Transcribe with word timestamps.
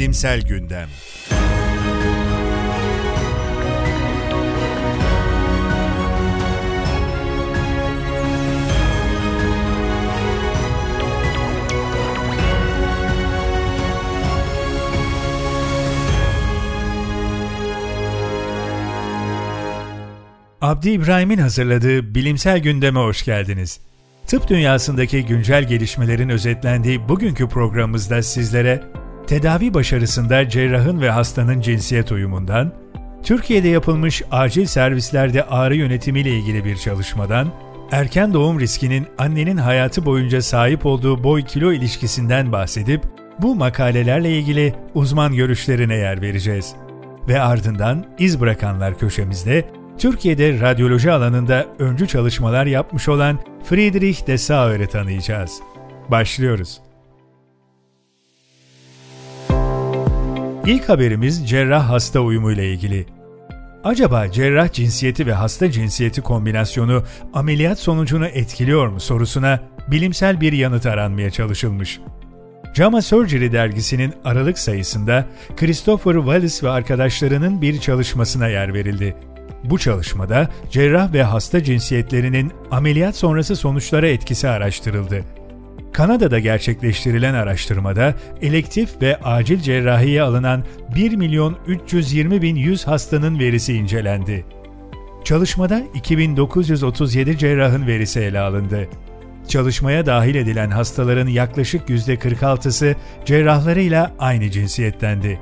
Bilimsel 0.00 0.40
Gündem 0.40 0.88
Abdi 20.60 20.90
İbrahim'in 20.90 21.38
hazırladığı 21.38 22.14
Bilimsel 22.14 22.58
Gündem'e 22.58 23.00
hoş 23.00 23.24
geldiniz. 23.24 23.80
Tıp 24.26 24.48
dünyasındaki 24.48 25.26
güncel 25.26 25.68
gelişmelerin 25.68 26.28
özetlendiği 26.28 27.08
bugünkü 27.08 27.48
programımızda 27.48 28.22
sizlere 28.22 28.99
tedavi 29.30 29.74
başarısında 29.74 30.48
cerrahın 30.48 31.00
ve 31.00 31.10
hastanın 31.10 31.60
cinsiyet 31.60 32.12
uyumundan, 32.12 32.72
Türkiye'de 33.22 33.68
yapılmış 33.68 34.22
acil 34.30 34.66
servislerde 34.66 35.44
ağrı 35.44 35.76
yönetimiyle 35.76 36.30
ilgili 36.30 36.64
bir 36.64 36.76
çalışmadan, 36.76 37.52
erken 37.92 38.34
doğum 38.34 38.60
riskinin 38.60 39.06
annenin 39.18 39.56
hayatı 39.56 40.06
boyunca 40.06 40.42
sahip 40.42 40.86
olduğu 40.86 41.24
boy-kilo 41.24 41.72
ilişkisinden 41.72 42.52
bahsedip 42.52 43.02
bu 43.38 43.54
makalelerle 43.54 44.38
ilgili 44.38 44.74
uzman 44.94 45.34
görüşlerine 45.34 45.94
yer 45.94 46.22
vereceğiz. 46.22 46.74
Ve 47.28 47.40
ardından 47.40 48.06
iz 48.18 48.40
bırakanlar 48.40 48.98
köşemizde 48.98 49.64
Türkiye'de 49.98 50.60
radyoloji 50.60 51.12
alanında 51.12 51.66
öncü 51.78 52.08
çalışmalar 52.08 52.66
yapmış 52.66 53.08
olan 53.08 53.38
Friedrich 53.64 54.26
de 54.26 54.38
Sauer'ı 54.38 54.86
tanıyacağız. 54.86 55.60
Başlıyoruz. 56.08 56.89
İlk 60.70 60.88
haberimiz 60.88 61.48
cerrah 61.48 61.90
hasta 61.90 62.20
uyumu 62.20 62.52
ile 62.52 62.72
ilgili. 62.72 63.06
Acaba 63.84 64.30
cerrah 64.30 64.72
cinsiyeti 64.72 65.26
ve 65.26 65.32
hasta 65.32 65.70
cinsiyeti 65.70 66.20
kombinasyonu 66.20 67.04
ameliyat 67.32 67.78
sonucunu 67.78 68.26
etkiliyor 68.26 68.88
mu 68.88 69.00
sorusuna 69.00 69.60
bilimsel 69.88 70.40
bir 70.40 70.52
yanıt 70.52 70.86
aranmaya 70.86 71.30
çalışılmış. 71.30 72.00
JAMA 72.74 73.02
Surgery 73.02 73.52
dergisinin 73.52 74.14
Aralık 74.24 74.58
sayısında 74.58 75.26
Christopher 75.56 76.14
Wallace 76.14 76.66
ve 76.66 76.70
arkadaşlarının 76.70 77.62
bir 77.62 77.80
çalışmasına 77.80 78.48
yer 78.48 78.74
verildi. 78.74 79.16
Bu 79.64 79.78
çalışmada 79.78 80.48
cerrah 80.70 81.12
ve 81.12 81.22
hasta 81.22 81.64
cinsiyetlerinin 81.64 82.52
ameliyat 82.70 83.16
sonrası 83.16 83.56
sonuçlara 83.56 84.08
etkisi 84.08 84.48
araştırıldı. 84.48 85.24
Kanada'da 85.92 86.38
gerçekleştirilen 86.38 87.34
araştırmada 87.34 88.14
elektif 88.42 89.02
ve 89.02 89.16
acil 89.16 89.60
cerrahiye 89.60 90.22
alınan 90.22 90.64
1 90.94 91.16
milyon 91.16 91.56
320 91.66 92.42
bin 92.42 92.56
100 92.56 92.86
hastanın 92.86 93.38
verisi 93.38 93.74
incelendi. 93.74 94.44
Çalışmada 95.24 95.82
2937 95.94 97.38
cerrahın 97.38 97.86
verisi 97.86 98.20
ele 98.20 98.40
alındı. 98.40 98.88
Çalışmaya 99.48 100.06
dahil 100.06 100.34
edilen 100.34 100.70
hastaların 100.70 101.28
yaklaşık 101.28 101.88
%46'sı 101.88 102.94
cerrahlarıyla 103.24 104.12
aynı 104.18 104.50
cinsiyettendi. 104.50 105.40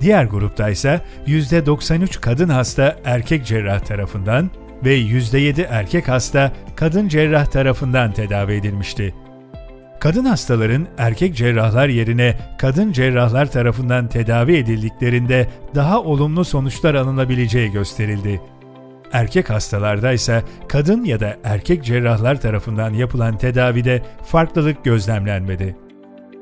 Diğer 0.00 0.24
grupta 0.24 0.68
ise 0.68 1.00
%93 1.26 2.20
kadın 2.20 2.48
hasta 2.48 2.96
erkek 3.04 3.46
cerrah 3.46 3.80
tarafından 3.80 4.50
ve 4.84 4.98
%7 4.98 5.66
erkek 5.70 6.08
hasta 6.08 6.52
kadın 6.76 7.08
cerrah 7.08 7.46
tarafından 7.46 8.12
tedavi 8.12 8.52
edilmişti. 8.52 9.14
Kadın 10.04 10.24
hastaların 10.24 10.86
erkek 10.98 11.36
cerrahlar 11.36 11.88
yerine 11.88 12.36
kadın 12.58 12.92
cerrahlar 12.92 13.50
tarafından 13.50 14.08
tedavi 14.08 14.56
edildiklerinde 14.56 15.48
daha 15.74 16.02
olumlu 16.02 16.44
sonuçlar 16.44 16.94
alınabileceği 16.94 17.70
gösterildi. 17.70 18.40
Erkek 19.12 19.50
hastalarda 19.50 20.12
ise 20.12 20.42
kadın 20.68 21.04
ya 21.04 21.20
da 21.20 21.36
erkek 21.44 21.84
cerrahlar 21.84 22.40
tarafından 22.40 22.94
yapılan 22.94 23.38
tedavide 23.38 24.02
farklılık 24.24 24.84
gözlemlenmedi. 24.84 25.76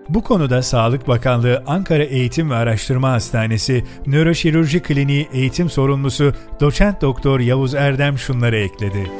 Bu 0.08 0.22
konuda 0.22 0.62
Sağlık 0.62 1.08
Bakanlığı 1.08 1.62
Ankara 1.66 2.04
Eğitim 2.04 2.50
ve 2.50 2.54
Araştırma 2.54 3.12
Hastanesi 3.12 3.84
Nöroşirurji 4.06 4.80
Kliniği 4.80 5.28
eğitim 5.32 5.70
sorumlusu 5.70 6.32
doçent 6.60 7.00
doktor 7.02 7.40
Yavuz 7.40 7.74
Erdem 7.74 8.18
şunları 8.18 8.56
ekledi. 8.56 9.10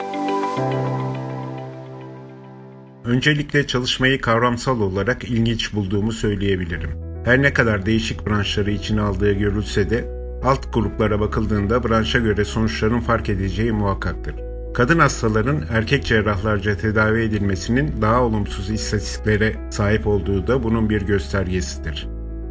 Öncelikle 3.05 3.67
çalışmayı 3.67 4.21
kavramsal 4.21 4.81
olarak 4.81 5.25
ilginç 5.25 5.75
bulduğumu 5.75 6.13
söyleyebilirim. 6.13 6.91
Her 7.25 7.43
ne 7.43 7.53
kadar 7.53 7.87
değişik 7.87 8.27
branşları 8.27 8.71
içine 8.71 9.01
aldığı 9.01 9.33
görülse 9.33 9.91
de 9.91 10.05
alt 10.45 10.75
gruplara 10.75 11.21
bakıldığında 11.21 11.89
branşa 11.89 12.19
göre 12.19 12.45
sonuçların 12.45 13.01
fark 13.01 13.29
edeceği 13.29 13.73
muhakkaktır. 13.73 14.35
Kadın 14.75 14.99
hastaların 14.99 15.65
erkek 15.71 16.05
cerrahlarca 16.05 16.77
tedavi 16.77 17.23
edilmesinin 17.23 18.03
daha 18.03 18.23
olumsuz 18.23 18.71
istatistiklere 18.71 19.57
sahip 19.71 20.07
olduğu 20.07 20.47
da 20.47 20.62
bunun 20.62 20.91
bir 20.91 21.03
göstergesidir. 21.03 22.09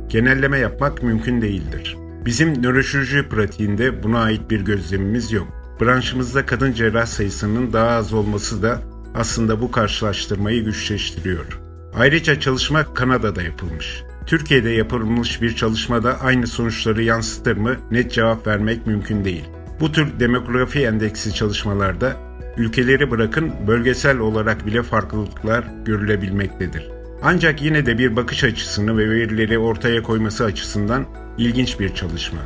Genelleme 0.09 0.57
yapmak 0.57 1.03
mümkün 1.03 1.41
değildir. 1.41 1.97
Bizim 2.25 2.63
nöroşirurji 2.63 3.29
pratiğinde 3.29 4.03
buna 4.03 4.19
ait 4.19 4.49
bir 4.49 4.61
gözlemimiz 4.61 5.31
yok. 5.31 5.47
Branşımızda 5.81 6.45
kadın 6.45 6.73
cerrah 6.73 7.05
sayısının 7.05 7.73
daha 7.73 7.89
az 7.89 8.13
olması 8.13 8.63
da 8.63 8.81
aslında 9.15 9.61
bu 9.61 9.71
karşılaştırmayı 9.71 10.63
güçleştiriyor. 10.63 11.59
Ayrıca 11.95 12.39
çalışma 12.39 12.93
Kanada'da 12.93 13.41
yapılmış. 13.41 14.03
Türkiye'de 14.25 14.69
yapılmış 14.69 15.41
bir 15.41 15.55
çalışmada 15.55 16.19
aynı 16.19 16.47
sonuçları 16.47 17.03
yansıtır 17.03 17.57
mı 17.57 17.75
net 17.91 18.11
cevap 18.11 18.47
vermek 18.47 18.87
mümkün 18.87 19.25
değil. 19.25 19.45
Bu 19.79 19.91
tür 19.91 20.19
demografi 20.19 20.79
endeksi 20.79 21.33
çalışmalarda 21.33 22.15
ülkeleri 22.57 23.11
bırakın 23.11 23.53
bölgesel 23.67 24.17
olarak 24.17 24.65
bile 24.65 24.83
farklılıklar 24.83 25.65
görülebilmektedir. 25.85 26.89
Ancak 27.23 27.61
yine 27.61 27.85
de 27.85 27.97
bir 27.97 28.15
bakış 28.15 28.43
açısını 28.43 28.97
ve 28.97 29.09
verileri 29.09 29.57
ortaya 29.57 30.03
koyması 30.03 30.45
açısından 30.45 31.05
ilginç 31.37 31.79
bir 31.79 31.95
çalışma. 31.95 32.39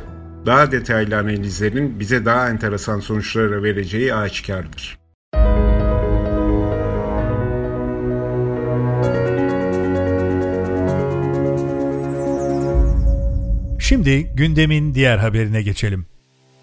Daha 0.46 0.72
detaylı 0.72 1.18
analizlerin 1.18 2.00
bize 2.00 2.24
daha 2.24 2.50
enteresan 2.50 3.00
sonuçları 3.00 3.62
vereceği 3.62 4.14
aşikardır. 4.14 5.05
Şimdi 13.88 14.22
gündemin 14.34 14.94
diğer 14.94 15.18
haberine 15.18 15.62
geçelim. 15.62 16.06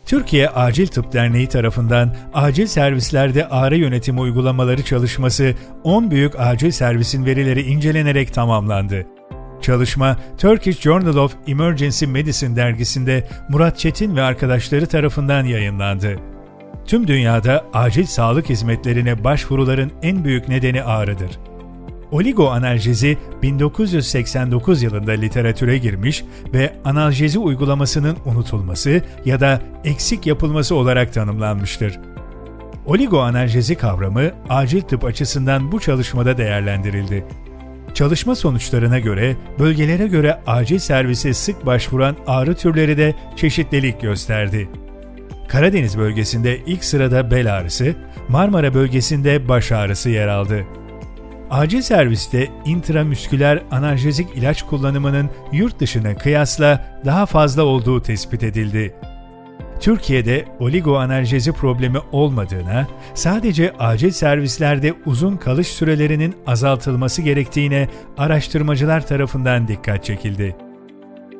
Türkiye 0.06 0.50
Acil 0.50 0.88
Tıp 0.88 1.14
Derneği 1.14 1.48
tarafından 1.48 2.16
acil 2.34 2.68
servislerde 2.68 3.48
ağrı 3.50 3.78
yönetimi 3.78 4.20
uygulamaları 4.20 4.84
çalışması 4.84 5.54
10 5.84 6.12
büyük 6.12 6.40
acil 6.40 6.72
servisin 6.72 7.26
verileri 7.26 7.62
incelenerek 7.62 8.34
tamamlandı. 8.34 9.06
Çalışma 9.62 10.18
Turkish 10.38 10.82
Journal 10.82 11.16
of 11.16 11.36
Emergency 11.48 12.06
Medicine 12.06 12.56
dergisinde 12.56 13.28
Murat 13.50 13.80
Çetin 13.80 14.16
ve 14.16 14.22
arkadaşları 14.22 14.88
tarafından 14.88 15.44
yayınlandı. 15.44 16.16
Tüm 16.86 17.08
dünyada 17.08 17.66
acil 17.74 18.06
sağlık 18.06 18.50
hizmetlerine 18.50 19.24
başvuruların 19.24 19.92
en 20.02 20.24
büyük 20.24 20.48
nedeni 20.48 20.84
ağrıdır. 20.84 21.40
Oligoanalgezi 22.14 23.18
1989 23.42 24.84
yılında 24.84 25.12
literatüre 25.12 25.78
girmiş 25.78 26.24
ve 26.54 26.74
analjezi 26.86 27.40
uygulamasının 27.40 28.18
unutulması 28.26 29.02
ya 29.26 29.40
da 29.40 29.62
eksik 29.84 30.28
yapılması 30.28 30.76
olarak 30.76 31.14
tanımlanmıştır. 31.14 32.00
Oligoanalgezi 32.86 33.76
kavramı 33.76 34.32
acil 34.50 34.82
tıp 34.82 35.06
açısından 35.06 35.72
bu 35.72 35.80
çalışmada 35.80 36.38
değerlendirildi. 36.38 37.26
Çalışma 37.94 38.36
sonuçlarına 38.36 39.00
göre 39.00 39.36
bölgelere 39.60 40.08
göre 40.08 40.42
acil 40.48 40.80
servise 40.80 41.34
sık 41.34 41.66
başvuran 41.66 42.16
ağrı 42.28 42.56
türleri 42.56 42.98
de 42.98 43.16
çeşitlilik 43.36 44.02
gösterdi. 44.02 44.70
Karadeniz 45.48 45.98
bölgesinde 45.98 46.60
ilk 46.66 46.84
sırada 46.84 47.32
bel 47.32 47.56
ağrısı, 47.56 47.96
Marmara 48.30 48.74
bölgesinde 48.74 49.50
baş 49.50 49.72
ağrısı 49.72 50.10
yer 50.10 50.28
aldı. 50.28 50.66
Acil 51.54 51.82
serviste 51.82 52.48
intramüsküler 52.66 53.64
analjezik 53.72 54.28
ilaç 54.36 54.64
kullanımının 54.64 55.30
yurt 55.52 55.80
dışına 55.80 56.16
kıyasla 56.16 57.00
daha 57.06 57.26
fazla 57.26 57.64
olduğu 57.64 58.02
tespit 58.02 58.44
edildi. 58.44 58.96
Türkiye'de 59.80 60.46
oligoanalgezi 60.60 61.52
problemi 61.52 61.98
olmadığına, 62.12 62.88
sadece 63.14 63.74
acil 63.80 64.12
servislerde 64.12 64.94
uzun 65.06 65.38
kalış 65.38 65.68
sürelerinin 65.68 66.36
azaltılması 66.48 67.22
gerektiğine 67.22 67.88
araştırmacılar 68.18 69.08
tarafından 69.08 69.68
dikkat 69.68 70.04
çekildi. 70.04 70.56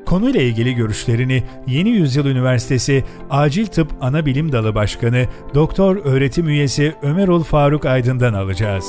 Konuyla 0.06 0.42
ilgili 0.42 0.76
görüşlerini 0.76 1.44
Yeni 1.68 1.90
Yüzyıl 1.90 2.26
Üniversitesi 2.26 3.04
Acil 3.30 3.66
Tıp 3.66 3.92
Anabilim 4.02 4.52
Dalı 4.52 4.76
Başkanı 4.76 5.26
Doktor 5.54 5.96
Öğretim 5.96 6.48
Üyesi 6.48 6.94
Ömerol 7.02 7.44
Faruk 7.44 7.86
Aydın'dan 7.86 8.34
alacağız. 8.34 8.86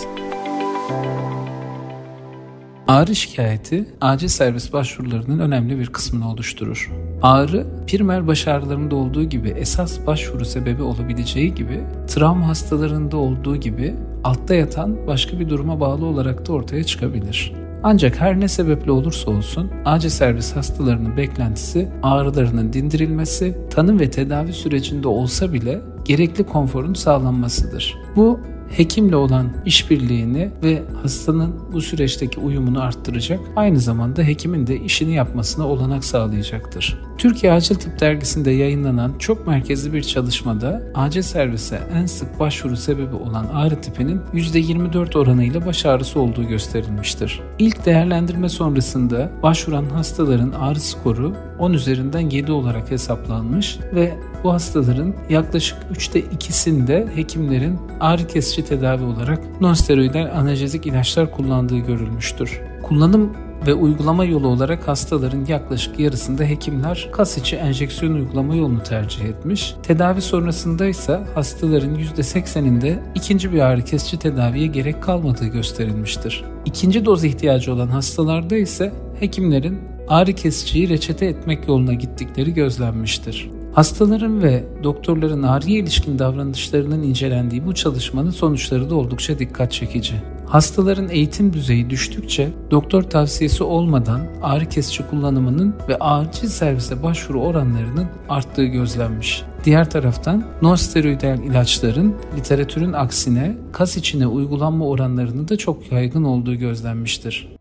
Ağrı 2.89 3.15
şikayeti 3.15 3.85
acil 4.01 4.29
servis 4.29 4.73
başvurularının 4.73 5.39
önemli 5.39 5.79
bir 5.79 5.87
kısmını 5.87 6.31
oluşturur. 6.31 6.93
Ağrı, 7.23 7.67
primer 7.87 8.27
baş 8.27 8.49
ağrılarında 8.49 8.97
olduğu 8.97 9.25
gibi 9.25 9.49
esas 9.49 10.07
başvuru 10.07 10.45
sebebi 10.45 10.83
olabileceği 10.83 11.55
gibi 11.55 11.81
travma 12.09 12.49
hastalarında 12.49 13.17
olduğu 13.17 13.57
gibi 13.57 13.95
altta 14.25 14.55
yatan 14.55 15.07
başka 15.07 15.39
bir 15.39 15.49
duruma 15.49 15.81
bağlı 15.81 16.07
olarak 16.07 16.49
da 16.49 16.53
ortaya 16.53 16.85
çıkabilir. 16.85 17.53
Ancak 17.83 18.21
her 18.21 18.41
ne 18.41 18.49
sebeple 18.49 18.91
olursa 18.91 19.31
olsun 19.31 19.71
acil 19.85 20.09
servis 20.09 20.57
hastalarının 20.57 21.17
beklentisi 21.17 21.89
ağrılarının 22.03 22.73
dindirilmesi, 22.73 23.59
tanım 23.71 24.01
ve 24.01 24.11
tedavi 24.11 24.53
sürecinde 24.53 25.09
olsa 25.09 25.53
bile 25.53 25.81
gerekli 26.05 26.45
konforun 26.47 26.95
sağlanmasıdır. 26.95 27.95
Bu 28.17 28.41
hekimle 28.71 29.17
olan 29.17 29.49
işbirliğini 29.67 30.51
ve 30.63 30.83
hastanın 31.03 31.55
bu 31.73 31.81
süreçteki 31.81 32.41
uyumunu 32.41 32.83
arttıracak, 32.83 33.41
aynı 33.57 33.81
zamanda 33.81 34.23
hekimin 34.23 34.67
de 34.67 34.81
işini 34.81 35.15
yapmasına 35.15 35.69
olanak 35.69 36.05
sağlayacaktır. 36.05 36.99
Türkiye 37.19 37.53
Acil 37.53 37.75
Tıp 37.75 38.01
Dergisi'nde 38.01 38.51
yayınlanan 38.51 39.13
çok 39.19 39.47
merkezli 39.47 39.93
bir 39.93 40.03
çalışmada 40.03 40.83
acil 40.95 41.23
servise 41.23 41.81
en 41.95 42.07
sık 42.07 42.41
başvuru 42.41 42.77
sebebi 42.77 43.15
olan 43.15 43.47
ağrı 43.55 43.81
tipinin 43.81 44.21
%24 44.35 45.19
oranıyla 45.19 45.67
baş 45.67 45.87
ağrısı 45.87 46.21
olduğu 46.21 46.49
gösterilmiştir. 46.49 47.41
İlk 47.59 47.87
değerlendirme 47.87 48.49
sonrasında 48.49 49.31
başvuran 49.43 49.85
hastaların 49.85 50.53
ağrı 50.53 50.81
skoru 50.81 51.33
10 51.59 51.73
üzerinden 51.73 52.31
7 52.31 52.53
olarak 52.53 52.91
hesaplanmış 52.91 53.79
ve 53.95 54.15
bu 54.45 54.53
hastaların 54.53 55.15
yaklaşık 55.31 55.79
3'te 55.93 56.21
2'sinde 56.21 57.17
hekimlerin 57.17 57.79
ağrı 58.01 58.27
kesici 58.27 58.65
tedavi 58.65 59.05
olarak 59.05 59.61
nonsteroidal 59.61 60.31
analjezik 60.37 60.87
ilaçlar 60.87 61.31
kullandığı 61.31 61.79
görülmüştür. 61.79 62.61
Kullanım 62.83 63.44
ve 63.67 63.75
uygulama 63.75 64.25
yolu 64.25 64.49
olarak 64.49 64.89
hastaların 64.89 65.45
yaklaşık 65.45 65.99
yarısında 66.01 66.45
hekimler 66.45 67.09
kas 67.13 67.39
içi 67.39 67.57
enjeksiyon 67.57 68.15
uygulama 68.15 68.55
yolunu 68.55 68.83
tercih 68.83 69.25
etmiş. 69.25 69.75
Tedavi 69.83 70.21
sonrasında 70.21 70.87
ise 70.87 71.21
hastaların 71.35 71.95
%80'inde 71.95 72.99
ikinci 73.15 73.53
bir 73.53 73.61
ağrı 73.61 73.85
kesici 73.85 74.19
tedaviye 74.19 74.67
gerek 74.67 75.03
kalmadığı 75.03 75.47
gösterilmiştir. 75.47 76.45
İkinci 76.65 77.05
doz 77.05 77.25
ihtiyacı 77.25 77.75
olan 77.75 77.89
hastalarda 77.89 78.57
ise 78.57 78.93
hekimlerin 79.21 79.81
ağrı 80.09 80.33
kesiciyi 80.33 80.89
reçete 80.89 81.27
etmek 81.27 81.69
yoluna 81.69 81.95
gittikleri 81.95 82.55
gözlenmiştir. 82.55 83.54
Hastaların 83.75 84.43
ve 84.43 84.65
doktorların 84.83 85.43
ağrıya 85.43 85.79
ilişkin 85.79 86.19
davranışlarının 86.19 87.03
incelendiği 87.03 87.67
bu 87.67 87.75
çalışmanın 87.75 88.31
sonuçları 88.31 88.91
da 88.91 88.95
oldukça 88.95 89.39
dikkat 89.39 89.73
çekici. 89.73 90.15
Hastaların 90.47 91.09
eğitim 91.09 91.53
düzeyi 91.53 91.91
düştükçe 91.91 92.51
doktor 92.71 93.03
tavsiyesi 93.03 93.65
olmadan 93.65 94.21
ağrı 94.43 94.69
kesici 94.69 95.11
kullanımının 95.11 95.75
ve 95.89 95.99
acil 95.99 96.49
servise 96.49 97.03
başvuru 97.03 97.43
oranlarının 97.43 98.07
arttığı 98.29 98.65
gözlenmiş. 98.65 99.43
Diğer 99.65 99.91
taraftan 99.91 100.45
non-steroidal 100.63 101.45
ilaçların 101.45 102.15
literatürün 102.37 102.93
aksine 102.93 103.57
kas 103.73 103.97
içine 103.97 104.27
uygulanma 104.27 104.87
oranlarının 104.87 105.49
da 105.49 105.57
çok 105.57 105.93
yaygın 105.93 106.25
olduğu 106.25 106.55
gözlenmiştir. 106.55 107.55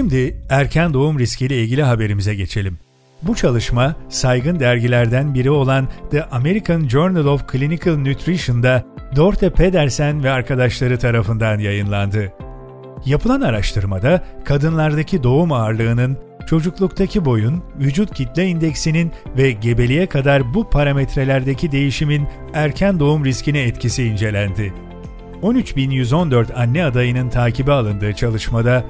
Şimdi 0.00 0.36
erken 0.50 0.94
doğum 0.94 1.18
riskiyle 1.18 1.62
ilgili 1.62 1.82
haberimize 1.82 2.34
geçelim. 2.34 2.78
Bu 3.22 3.34
çalışma 3.34 3.96
saygın 4.08 4.60
dergilerden 4.60 5.34
biri 5.34 5.50
olan 5.50 5.88
The 6.10 6.24
American 6.24 6.88
Journal 6.88 7.24
of 7.24 7.52
Clinical 7.52 7.96
Nutrition'da 7.96 8.84
Dorte 9.16 9.50
Pedersen 9.50 10.24
ve 10.24 10.30
arkadaşları 10.30 10.98
tarafından 10.98 11.58
yayınlandı. 11.58 12.32
Yapılan 13.06 13.40
araştırmada 13.40 14.24
kadınlardaki 14.44 15.22
doğum 15.22 15.52
ağırlığının, 15.52 16.18
çocukluktaki 16.46 17.24
boyun, 17.24 17.62
vücut 17.80 18.14
kitle 18.14 18.46
indeksinin 18.46 19.12
ve 19.36 19.50
gebeliğe 19.50 20.06
kadar 20.06 20.54
bu 20.54 20.70
parametrelerdeki 20.70 21.72
değişimin 21.72 22.28
erken 22.54 23.00
doğum 23.00 23.24
riskine 23.24 23.60
etkisi 23.60 24.04
incelendi. 24.04 24.74
13.114 25.42 26.54
anne 26.54 26.84
adayının 26.84 27.28
takibe 27.30 27.72
alındığı 27.72 28.12
çalışmada 28.12 28.84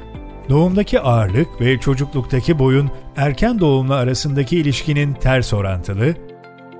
doğumdaki 0.50 1.00
ağırlık 1.00 1.61
ve 1.61 1.79
çocukluktaki 1.79 2.58
boyun 2.58 2.91
erken 3.17 3.58
doğumla 3.58 3.94
arasındaki 3.94 4.56
ilişkinin 4.56 5.14
ters 5.14 5.55
orantılı, 5.55 6.14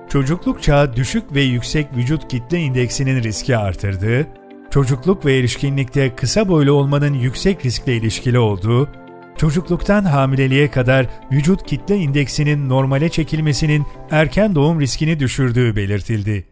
çocukluk 0.09 0.63
çağı 0.63 0.95
düşük 0.95 1.33
ve 1.33 1.41
yüksek 1.41 1.87
vücut 1.95 2.27
kitle 2.27 2.59
indeksinin 2.59 3.23
riski 3.23 3.57
artırdığı, 3.57 4.27
çocukluk 4.71 5.25
ve 5.25 5.37
erişkinlikte 5.37 6.15
kısa 6.15 6.47
boylu 6.47 6.71
olmanın 6.71 7.13
yüksek 7.13 7.65
riskle 7.65 7.95
ilişkili 7.95 8.39
olduğu, 8.39 8.89
çocukluktan 9.37 10.03
hamileliğe 10.03 10.71
kadar 10.71 11.07
vücut 11.31 11.67
kitle 11.67 11.97
indeksinin 11.97 12.69
normale 12.69 13.09
çekilmesinin 13.09 13.85
erken 14.11 14.55
doğum 14.55 14.81
riskini 14.81 15.19
düşürdüğü 15.19 15.75
belirtildi. 15.75 16.50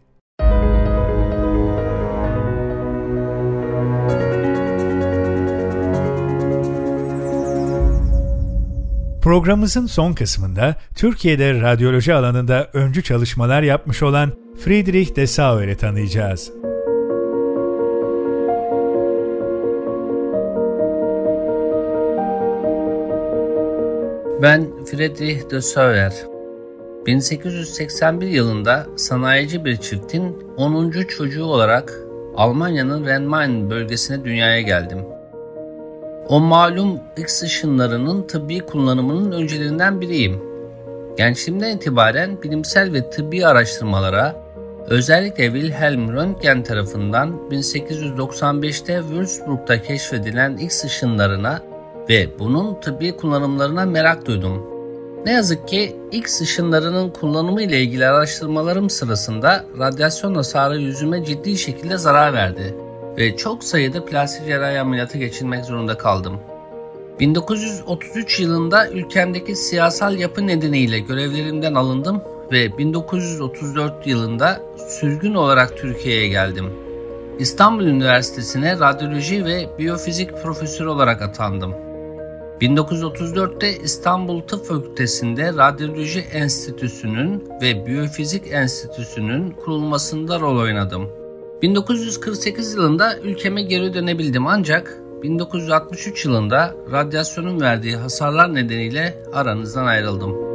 Programımızın 9.22 9.86
son 9.86 10.12
kısmında 10.12 10.76
Türkiye'de 10.96 11.60
radyoloji 11.60 12.14
alanında 12.14 12.70
öncü 12.72 13.02
çalışmalar 13.02 13.62
yapmış 13.62 14.02
olan 14.02 14.32
Friedrich 14.64 15.16
Dessauer'i 15.16 15.76
tanıyacağız. 15.76 16.52
Ben 24.42 24.84
Friedrich 24.84 25.50
Dessauer. 25.50 26.14
1881 27.06 28.26
yılında 28.26 28.86
sanayici 28.96 29.64
bir 29.64 29.76
çiftin 29.76 30.36
10. 30.56 30.90
çocuğu 30.90 31.44
olarak 31.44 31.94
Almanya'nın 32.36 33.06
Rhein-Main 33.06 33.70
bölgesine 33.70 34.24
dünyaya 34.24 34.60
geldim. 34.60 34.98
O 36.30 36.40
malum 36.40 37.00
X 37.16 37.42
ışınlarının 37.42 38.22
tıbbi 38.22 38.60
kullanımının 38.60 39.32
öncelerinden 39.32 40.00
biriyim. 40.00 40.42
Gençliğimden 41.16 41.76
itibaren 41.76 42.42
bilimsel 42.42 42.92
ve 42.92 43.10
tıbbi 43.10 43.46
araştırmalara, 43.46 44.36
özellikle 44.86 45.44
Wilhelm 45.44 46.12
Röntgen 46.12 46.62
tarafından 46.62 47.40
1895'te 47.50 49.00
Würzburg'da 49.00 49.82
keşfedilen 49.82 50.56
X 50.56 50.84
ışınlarına 50.84 51.62
ve 52.08 52.28
bunun 52.38 52.80
tıbbi 52.80 53.16
kullanımlarına 53.16 53.84
merak 53.86 54.26
duydum. 54.26 54.66
Ne 55.26 55.32
yazık 55.32 55.68
ki 55.68 55.96
X 56.12 56.40
ışınlarının 56.40 57.10
kullanımı 57.10 57.62
ile 57.62 57.82
ilgili 57.82 58.06
araştırmalarım 58.06 58.90
sırasında 58.90 59.64
radyasyon 59.78 60.34
hasarı 60.34 60.78
yüzüme 60.78 61.24
ciddi 61.24 61.58
şekilde 61.58 61.96
zarar 61.96 62.32
verdi 62.32 62.74
ve 63.16 63.36
çok 63.36 63.64
sayıda 63.64 64.04
plastik 64.04 64.46
cerrahi 64.46 64.80
ameliyatı 64.80 65.18
geçirmek 65.18 65.64
zorunda 65.64 65.98
kaldım. 65.98 66.40
1933 67.20 68.40
yılında 68.40 68.90
ülkemdeki 68.90 69.56
siyasal 69.56 70.18
yapı 70.18 70.46
nedeniyle 70.46 70.98
görevlerimden 70.98 71.74
alındım 71.74 72.22
ve 72.52 72.78
1934 72.78 74.06
yılında 74.06 74.60
sürgün 74.88 75.34
olarak 75.34 75.76
Türkiye'ye 75.76 76.28
geldim. 76.28 76.66
İstanbul 77.38 77.84
Üniversitesi'ne 77.84 78.78
radyoloji 78.78 79.44
ve 79.44 79.68
biyofizik 79.78 80.42
profesörü 80.42 80.88
olarak 80.88 81.22
atandım. 81.22 81.74
1934'te 82.60 83.76
İstanbul 83.76 84.40
Tıp 84.40 84.66
Fakültesi'nde 84.66 85.46
Radyoloji 85.46 86.20
Enstitüsü'nün 86.20 87.48
ve 87.62 87.86
Biyofizik 87.86 88.52
Enstitüsü'nün 88.52 89.50
kurulmasında 89.50 90.40
rol 90.40 90.58
oynadım. 90.58 91.19
1948 91.62 92.74
yılında 92.74 93.18
ülkeme 93.18 93.62
geri 93.62 93.94
dönebildim 93.94 94.46
ancak 94.46 95.00
1963 95.22 96.24
yılında 96.24 96.76
radyasyonun 96.92 97.60
verdiği 97.60 97.96
hasarlar 97.96 98.54
nedeniyle 98.54 99.22
aranızdan 99.32 99.86
ayrıldım. 99.86 100.50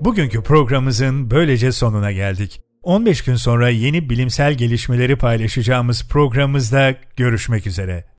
Bugünkü 0.00 0.42
programımızın 0.42 1.30
böylece 1.30 1.72
sonuna 1.72 2.12
geldik. 2.12 2.60
15 2.82 3.24
gün 3.24 3.34
sonra 3.34 3.68
yeni 3.68 4.10
bilimsel 4.10 4.54
gelişmeleri 4.54 5.18
paylaşacağımız 5.18 6.08
programımızda 6.08 6.94
görüşmek 7.16 7.66
üzere. 7.66 8.13